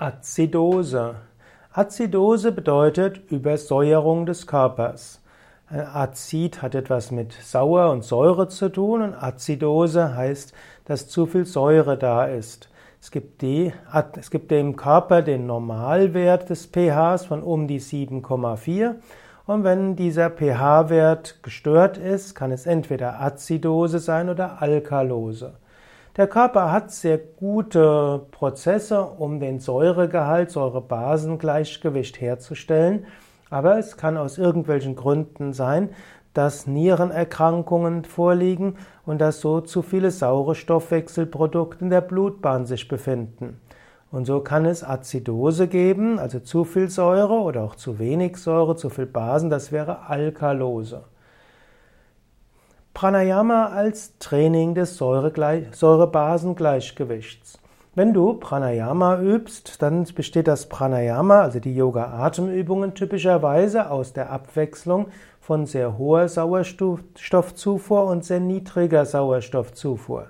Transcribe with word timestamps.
Azidose. 0.00 1.16
Azidose 1.74 2.52
bedeutet 2.52 3.30
Übersäuerung 3.30 4.24
des 4.24 4.46
Körpers. 4.46 5.20
Azid 5.68 6.62
hat 6.62 6.74
etwas 6.74 7.10
mit 7.10 7.34
Sauer 7.34 7.90
und 7.90 8.02
Säure 8.02 8.48
zu 8.48 8.70
tun 8.70 9.02
und 9.02 9.14
Azidose 9.14 10.16
heißt, 10.16 10.54
dass 10.86 11.08
zu 11.08 11.26
viel 11.26 11.44
Säure 11.44 11.98
da 11.98 12.24
ist. 12.24 12.70
Es 12.98 13.10
gibt, 13.10 13.42
die, 13.42 13.74
es 14.18 14.30
gibt 14.30 14.50
im 14.52 14.74
Körper 14.74 15.20
den 15.20 15.44
Normalwert 15.44 16.48
des 16.48 16.64
pHs 16.64 17.26
von 17.26 17.42
um 17.42 17.68
die 17.68 17.78
7,4 17.82 18.94
und 19.44 19.64
wenn 19.64 19.96
dieser 19.96 20.30
pH-Wert 20.30 21.42
gestört 21.42 21.98
ist, 21.98 22.34
kann 22.34 22.52
es 22.52 22.64
entweder 22.64 23.20
Azidose 23.20 23.98
sein 23.98 24.30
oder 24.30 24.62
Alkalose. 24.62 25.58
Der 26.16 26.26
Körper 26.26 26.72
hat 26.72 26.90
sehr 26.90 27.18
gute 27.18 28.26
Prozesse, 28.32 29.00
um 29.00 29.38
den 29.38 29.60
Säuregehalt, 29.60 30.50
Säurebasengleichgewicht 30.50 32.20
herzustellen, 32.20 33.06
aber 33.48 33.78
es 33.78 33.96
kann 33.96 34.16
aus 34.16 34.36
irgendwelchen 34.36 34.96
Gründen 34.96 35.52
sein, 35.52 35.90
dass 36.34 36.66
Nierenerkrankungen 36.66 38.04
vorliegen 38.04 38.76
und 39.06 39.20
dass 39.20 39.40
so 39.40 39.60
zu 39.60 39.82
viele 39.82 40.10
saure 40.10 40.56
Stoffwechselprodukte 40.56 41.84
in 41.84 41.90
der 41.90 42.00
Blutbahn 42.00 42.66
sich 42.66 42.88
befinden. 42.88 43.60
Und 44.10 44.24
so 44.24 44.40
kann 44.40 44.64
es 44.64 44.82
Azidose 44.82 45.68
geben, 45.68 46.18
also 46.18 46.40
zu 46.40 46.64
viel 46.64 46.90
Säure 46.90 47.34
oder 47.34 47.62
auch 47.62 47.76
zu 47.76 48.00
wenig 48.00 48.36
Säure, 48.36 48.74
zu 48.74 48.90
viel 48.90 49.06
Basen, 49.06 49.50
das 49.50 49.70
wäre 49.70 50.08
Alkalose. 50.08 51.04
Pranayama 53.00 53.68
als 53.68 54.18
Training 54.18 54.74
des 54.74 54.98
Säurebasengleichgewichts. 54.98 57.58
Wenn 57.94 58.12
du 58.12 58.34
Pranayama 58.34 59.22
übst, 59.22 59.80
dann 59.80 60.04
besteht 60.14 60.46
das 60.46 60.68
Pranayama, 60.68 61.40
also 61.40 61.60
die 61.60 61.74
Yoga-Atemübungen, 61.74 62.92
typischerweise 62.92 63.90
aus 63.90 64.12
der 64.12 64.28
Abwechslung 64.28 65.06
von 65.40 65.64
sehr 65.64 65.96
hoher 65.96 66.28
Sauerstoffzufuhr 66.28 68.04
und 68.04 68.26
sehr 68.26 68.40
niedriger 68.40 69.06
Sauerstoffzufuhr. 69.06 70.26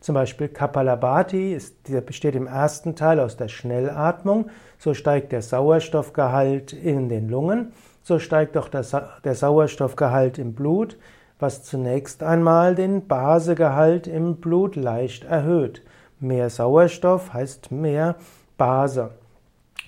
Zum 0.00 0.14
Beispiel 0.14 0.48
Kapalabhati 0.48 1.52
ist, 1.52 1.76
besteht 2.06 2.36
im 2.36 2.46
ersten 2.46 2.96
Teil 2.96 3.20
aus 3.20 3.36
der 3.36 3.48
Schnellatmung, 3.48 4.46
so 4.78 4.94
steigt 4.94 5.32
der 5.32 5.42
Sauerstoffgehalt 5.42 6.72
in 6.72 7.10
den 7.10 7.28
Lungen, 7.28 7.74
so 8.02 8.18
steigt 8.18 8.56
auch 8.56 8.68
der, 8.68 8.82
der 9.22 9.34
Sauerstoffgehalt 9.34 10.38
im 10.38 10.54
Blut, 10.54 10.96
was 11.38 11.62
zunächst 11.62 12.22
einmal 12.22 12.74
den 12.74 13.06
Basegehalt 13.06 14.06
im 14.06 14.36
Blut 14.36 14.76
leicht 14.76 15.24
erhöht. 15.24 15.82
Mehr 16.20 16.50
Sauerstoff 16.50 17.32
heißt 17.32 17.72
mehr 17.72 18.16
Base. 18.56 19.10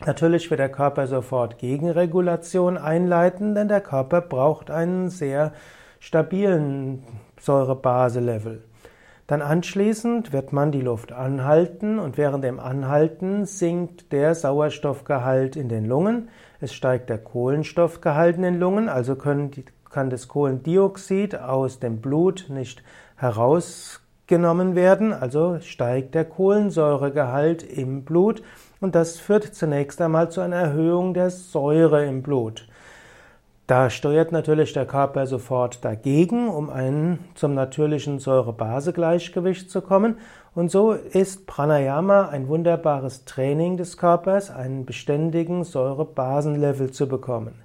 Natürlich 0.05 0.51
wird 0.51 0.61
der 0.61 0.69
Körper 0.69 1.07
sofort 1.07 1.59
Gegenregulation 1.59 2.77
einleiten, 2.77 3.55
denn 3.55 3.69
der 3.69 3.81
Körper 3.81 4.21
braucht 4.21 4.71
einen 4.71 5.09
sehr 5.09 5.53
stabilen 6.01 7.03
Säure-Base-Level. 7.41 8.63
Dann 9.27 9.43
anschließend 9.43 10.33
wird 10.33 10.53
man 10.53 10.71
die 10.71 10.83
Luft 10.83 11.13
anhalten 11.13 11.99
und 11.99 12.17
während 12.17 12.45
dem 12.45 12.61
Anhalten 12.61 13.45
sinkt 13.45 14.13
der 14.13 14.35
Sauerstoffgehalt 14.35 15.57
in 15.57 15.69
den 15.69 15.87
Lungen. 15.87 16.29
Es 16.61 16.73
steigt 16.73 17.11
der 17.11 17.19
Kohlenstoffgehalt 17.19 18.37
in 18.37 18.43
den 18.43 18.61
Lungen, 18.61 18.89
also 18.89 19.17
können 19.17 19.51
die, 19.51 19.65
kann 19.97 20.11
das 20.11 20.29
Kohlendioxid 20.29 21.37
aus 21.37 21.79
dem 21.79 22.03
Blut 22.03 22.49
nicht 22.51 22.83
herausgenommen 23.17 24.75
werden, 24.75 25.15
also 25.15 25.59
steigt 25.61 26.15
der 26.15 26.27
Kohlensäuregehalt 26.27 27.63
im 27.63 28.05
Blut 28.05 28.43
und 28.83 28.95
das 28.95 29.19
führt 29.19 29.55
zunächst 29.55 30.03
einmal 30.03 30.31
zu 30.31 30.43
einer 30.43 30.57
Erhöhung 30.57 31.15
der 31.15 31.31
Säure 31.31 32.05
im 32.05 32.21
Blut. 32.21 32.69
Da 33.67 33.89
steuert 33.89 34.33
natürlich 34.33 34.75
der 34.75 34.85
Körper 34.85 35.27
sofort 35.27 35.83
dagegen, 35.83 36.51
um 36.51 36.69
einen 36.69 37.21
zum 37.35 37.55
natürlichen 37.55 38.19
Säure-Base-Gleichgewicht 38.19 39.71
zu 39.71 39.81
kommen. 39.81 40.19
Und 40.56 40.71
so 40.71 40.93
ist 40.93 41.47
Pranayama 41.47 42.28
ein 42.28 42.49
wunderbares 42.49 43.27
Training 43.27 43.77
des 43.77 43.99
Körpers, 43.99 44.50
einen 44.50 44.87
beständigen 44.87 45.65
Säure-Basen-Level 45.65 46.93
zu 46.93 47.06
bekommen. 47.06 47.56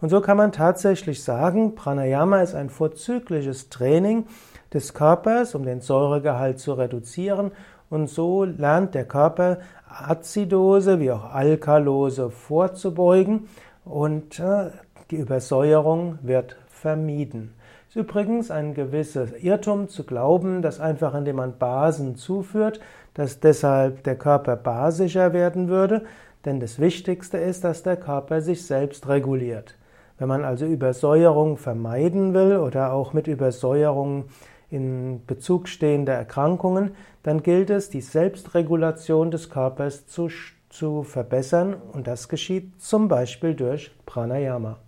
Und 0.00 0.08
so 0.08 0.22
kann 0.22 0.38
man 0.38 0.50
tatsächlich 0.50 1.22
sagen, 1.22 1.74
Pranayama 1.74 2.40
ist 2.40 2.54
ein 2.54 2.70
vorzügliches 2.70 3.68
Training 3.68 4.24
des 4.72 4.94
Körpers, 4.94 5.54
um 5.54 5.66
den 5.66 5.82
Säuregehalt 5.82 6.58
zu 6.58 6.72
reduzieren. 6.72 7.52
Und 7.90 8.08
so 8.08 8.44
lernt 8.44 8.94
der 8.94 9.04
Körper 9.04 9.58
Azidose 9.86 11.00
wie 11.00 11.10
auch 11.10 11.34
Alkalose 11.34 12.30
vorzubeugen 12.30 13.46
und 13.84 14.40
äh, 14.40 14.70
die 15.10 15.16
Übersäuerung 15.16 16.18
wird 16.22 16.56
vermieden. 16.78 17.54
Es 17.88 17.96
ist 17.96 18.02
übrigens 18.02 18.50
ein 18.50 18.74
gewisses 18.74 19.32
Irrtum 19.42 19.88
zu 19.88 20.04
glauben, 20.04 20.62
dass 20.62 20.80
einfach 20.80 21.14
indem 21.14 21.36
man 21.36 21.58
Basen 21.58 22.16
zuführt, 22.16 22.80
dass 23.14 23.40
deshalb 23.40 24.04
der 24.04 24.16
Körper 24.16 24.56
basischer 24.56 25.32
werden 25.32 25.68
würde, 25.68 26.04
denn 26.44 26.60
das 26.60 26.78
Wichtigste 26.78 27.38
ist, 27.38 27.64
dass 27.64 27.82
der 27.82 27.96
Körper 27.96 28.40
sich 28.40 28.64
selbst 28.66 29.08
reguliert. 29.08 29.76
Wenn 30.18 30.28
man 30.28 30.44
also 30.44 30.66
Übersäuerung 30.66 31.56
vermeiden 31.56 32.34
will 32.34 32.56
oder 32.56 32.92
auch 32.92 33.12
mit 33.12 33.26
Übersäuerung 33.26 34.24
in 34.70 35.24
Bezug 35.26 35.68
stehende 35.68 36.12
Erkrankungen, 36.12 36.92
dann 37.22 37.42
gilt 37.42 37.70
es, 37.70 37.88
die 37.88 38.00
Selbstregulation 38.00 39.30
des 39.30 39.48
Körpers 39.48 40.06
zu, 40.06 40.28
zu 40.68 41.02
verbessern 41.04 41.76
und 41.92 42.06
das 42.06 42.28
geschieht 42.28 42.80
zum 42.80 43.08
Beispiel 43.08 43.54
durch 43.54 43.92
Pranayama. 44.06 44.78